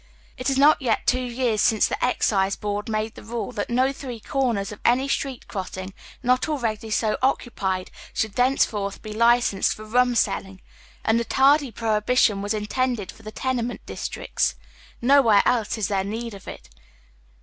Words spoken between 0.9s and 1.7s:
two years